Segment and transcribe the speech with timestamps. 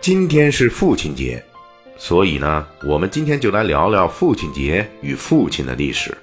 [0.00, 1.44] 今天是父亲节，
[1.98, 6.16] 所以呢，我们今天就来聊聊父亲节与父亲的历史。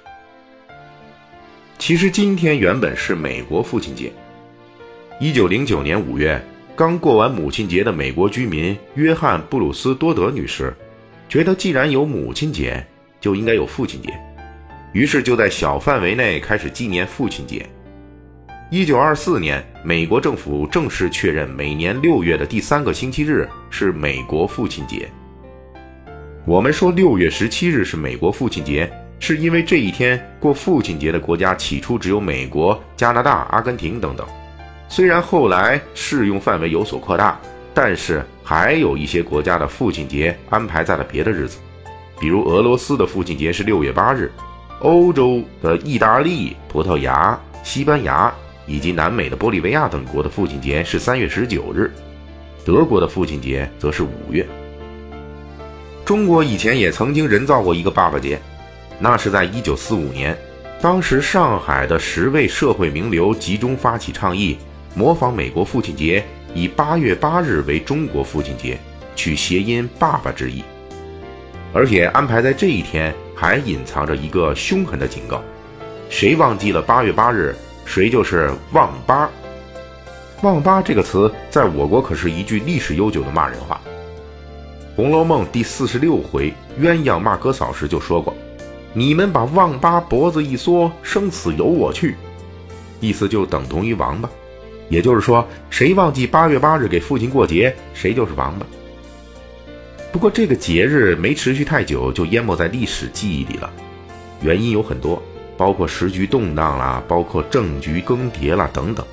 [1.78, 4.12] 其实今天原本是美国父亲节。
[5.20, 6.44] 一九零九年五月，
[6.74, 10.74] 刚过完母亲节的美国居民约翰·布鲁斯多德女士，
[11.28, 12.84] 觉得既然有母亲节，
[13.20, 14.12] 就应该有父亲节，
[14.92, 17.64] 于是就在小范围内开始纪念父亲节。
[18.70, 25.08] 一九二四年，美国政府正式确认每年六月的第三个星期日是美国父亲节。
[26.44, 28.90] 我们说六月十七日是美国父亲节，
[29.20, 34.26] 是因为这一天过父亲节的国家起初只有美国、加拿大、阿根廷等等。
[34.86, 37.40] 虽然后来适用范围有所扩大，
[37.72, 41.56] 但是还有一些国家的父亲节安排在了别的日子，
[42.20, 44.30] 比如俄罗斯的父亲节是六月八日，
[44.80, 48.30] 欧洲的意大利、葡萄牙、西班牙。
[48.68, 51.90] 以及南美的玻利维亚等国的父亲节是三月十九日，
[52.64, 54.46] 德国的父亲节则是五月。
[56.04, 58.38] 中国以前也曾经人造过一个爸爸节，
[58.98, 60.36] 那是在一九四五年，
[60.80, 64.58] 当时上海的十位社会名流集中发起倡议，
[64.94, 66.22] 模仿美国父亲节，
[66.54, 68.78] 以八月八日为中国父亲节，
[69.16, 70.62] 取谐音“爸爸”之意，
[71.72, 75.42] 而且安排在这一天，还隐藏着一个凶狠的警告：
[76.10, 77.56] 谁忘记了八月八日？
[77.88, 79.30] 谁就是旺八，
[80.42, 83.80] 旺八这个词在我国可是一句历史悠久的骂人话。
[84.94, 88.36] 《红楼梦》第四十六回鸳鸯骂哥嫂时就说过
[88.92, 92.14] ：“你们把旺八脖子一缩，生死由我去。”
[93.00, 94.28] 意思就等同于王八，
[94.90, 98.66] 也就是说，谁忘记八月八日给父亲过节，谁就是王八。
[100.12, 103.72] 不过这个节日没持续太久，就淹没在历史记忆里了，
[104.42, 105.22] 原因有很多。
[105.58, 109.04] 包括时局动荡啦，包括政局更迭啦等等。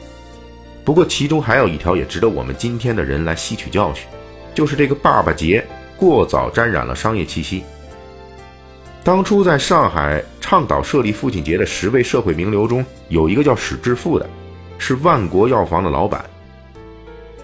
[0.85, 4.07] 不过其中还有一条也值得我们今天的人来吸取教训，
[4.53, 5.65] 就是这个爸爸节
[5.97, 7.63] 过早沾染了商业气息。
[9.03, 14.29] 当初在上海倡导设立父亲节的十位社会名流中，有一个叫史志富的，
[14.77, 16.23] 是万国药房的老板。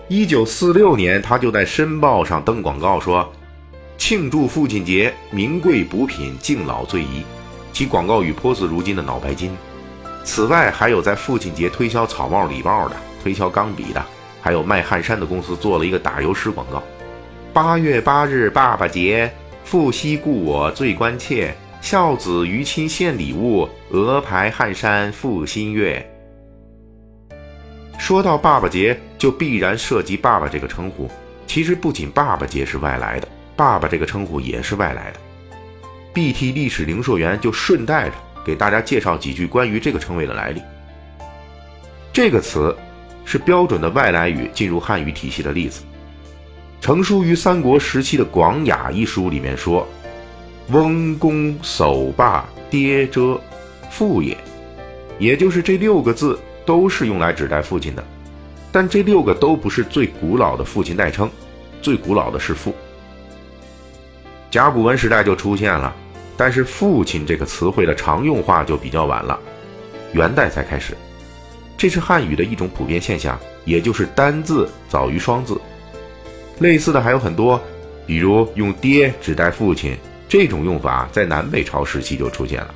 [0.08, 3.32] 一九四六年，他就在《申报》上登广告说
[3.98, 7.24] ：“庆祝父亲节，名贵补品，敬老最宜。”
[7.74, 9.52] 其广告语颇似如今的脑白金。
[10.24, 14.06] 此外，还有在父亲节推销草帽礼帽的，推销钢笔的，
[14.42, 16.84] 还有卖汗衫的公司做了一个打油诗广告：
[17.52, 19.32] 八月八日爸爸节，
[19.64, 26.08] 父兮故我最关切，孝子于亲献礼物，鹅牌汗衫付新月。
[27.98, 31.10] 说到爸爸节，就必然涉及爸爸这个称呼。
[31.48, 35.20] 其实不仅爸爸节是外来的，爸爸这个称呼也是外来的。
[36.14, 40.62] BT 历史零售员就顺带着给大家介绍几句关于这个称谓的来历。
[42.12, 42.76] 这个词
[43.24, 45.82] 是标准的外来语进入汉语体系的例子。
[46.82, 49.88] 成书于三国时期的《广雅》一书里面说
[50.72, 53.40] ：“翁公守霸爹遮，
[53.90, 54.36] 父也。”
[55.20, 58.04] 也就是这六个字都是用来指代父亲的，
[58.72, 61.30] 但这六个都不是最古老的父亲代称，
[61.80, 62.74] 最古老的是父。
[64.50, 65.96] 甲骨文时代就出现了，
[66.44, 69.40] 但是“父亲”这个词汇的常用化就比较晚了，
[70.12, 70.98] 元代才开始。
[71.78, 75.62] 这是汉语的一种普遍现象，也就是单字早于双字。
[76.58, 77.62] 类似的还有很多，
[78.08, 79.96] 比如用“爹”指代父亲
[80.28, 82.74] 这种用法，在南北朝时期就出现了。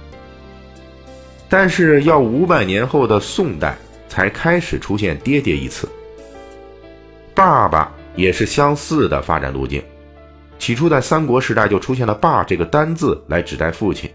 [1.50, 3.76] 但是要五百年后的宋代
[4.08, 5.90] 才开始出现“爹爹”一词。
[7.34, 9.82] 爸爸也是相似的发展路径。
[10.58, 14.10] 起初，在三国时代就出现了“爸”这个单字来指代父亲，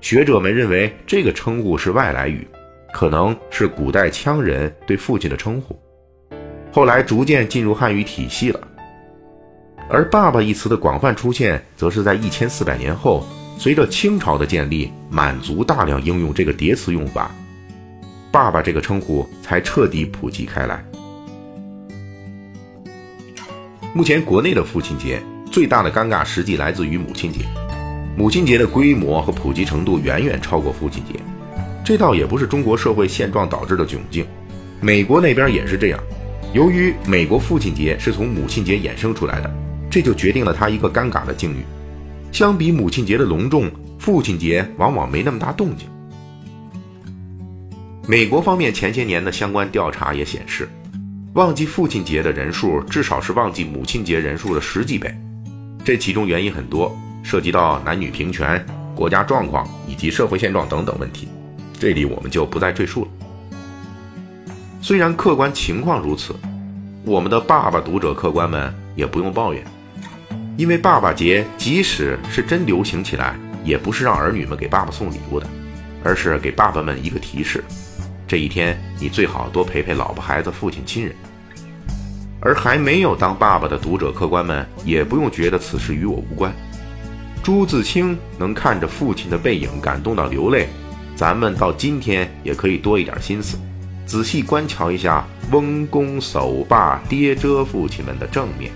[0.00, 2.46] 学者们认为这个称呼是外来语，
[2.92, 5.78] 可能是古代羌人对父亲的称呼。
[6.72, 8.60] 后来逐渐进入汉语体系了。
[9.88, 13.24] 而“爸爸”一词的广泛出现，则是在一千四百年后，
[13.56, 17.30] 随着清朝的建立，满族大量应用这个叠词用法
[18.32, 20.84] ，“爸爸”这个称呼才彻底普及开来。
[23.94, 25.22] 目前国内的父亲节。
[25.54, 27.38] 最大的尴尬实际来自于母亲节，
[28.16, 31.14] 母亲节的规模和普及程度远远超过父亲节，
[31.84, 34.26] 这倒也不是中国社会现状导致的窘境，
[34.80, 36.00] 美国那边也是这样。
[36.54, 39.54] 由于美国父亲节是从母亲节衍生出来的，
[39.88, 41.58] 这就决定了它一个尴尬的境遇。
[42.32, 45.88] 相比母亲节的隆重，父亲节往往没那么大动静。
[48.08, 50.68] 美国方面前些年的相关调查也显示，
[51.34, 55.16] 忘记父亲节的人数至少是忘记母亲节人数的十几倍。
[55.84, 58.64] 这其中原因很多，涉及到男女平权、
[58.94, 61.28] 国家状况以及社会现状等等问题，
[61.78, 63.08] 这里我们就不再赘述了。
[64.80, 66.34] 虽然客观情况如此，
[67.04, 69.62] 我们的爸爸读者客官们也不用抱怨。
[70.56, 75.46] 因为爸爸节即使是真流行起来，也不是让儿女们给爸爸送礼物的，
[76.02, 77.62] 而是给爸爸们一个提示：
[78.26, 81.14] 这一天你最好多陪陪老婆、孩子、父亲、亲人。
[82.44, 86.54] 而还没有当爸爸的读者客官们，也不用觉得此事与我无关。
[87.42, 90.68] 朱自清能看着父亲的背影感动到流泪，
[91.16, 93.56] 咱们到今天也可以多一点心思，
[94.04, 98.70] 仔细观瞧一下翁公守爸爹遮父亲们的正面，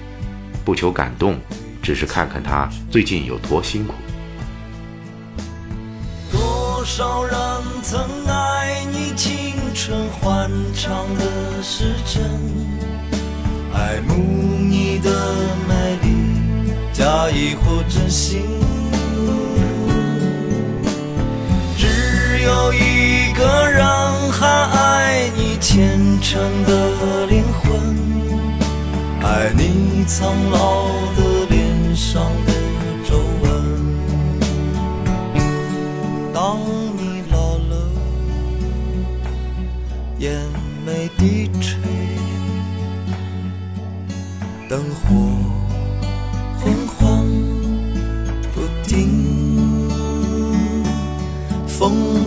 [0.65, 1.37] 不求感动，
[1.83, 3.95] 只是看看他最近有多辛苦。
[6.33, 7.37] 多少人
[7.83, 11.95] 曾爱你青春欢畅的时
[17.65, 18.43] 或真心。
[21.77, 23.87] 只有一个人
[24.33, 27.71] 还爱你虔诚的灵魂，
[29.23, 30.89] 爱你苍老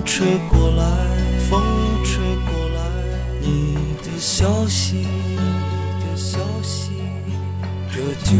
[0.03, 0.83] 吹过来，
[1.49, 1.61] 风
[2.03, 2.79] 吹过来，
[3.41, 5.37] 你的消息，你
[5.99, 6.91] 的消息，
[7.91, 8.31] 这就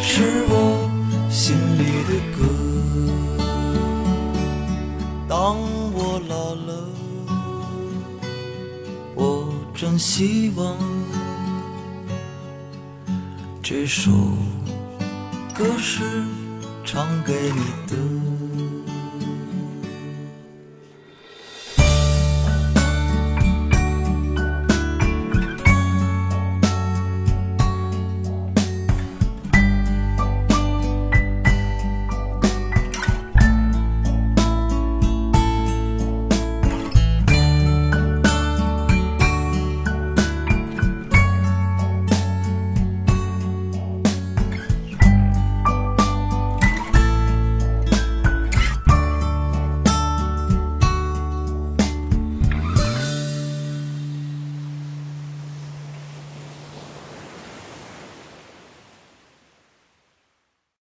[0.00, 0.88] 是我
[1.30, 2.38] 心里的歌。
[5.28, 5.56] 当
[5.92, 6.88] 我老了，
[9.14, 10.76] 我真希望。
[13.62, 14.10] 这首
[15.54, 16.24] 歌是
[16.84, 18.39] 唱给你的。